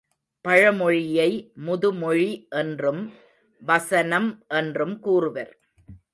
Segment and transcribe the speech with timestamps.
[0.45, 1.27] பழமொழியை
[1.65, 3.03] முதுமொழி என்றும்
[3.61, 4.29] வசனம்
[4.47, 5.53] என்றும் கூறுவர்.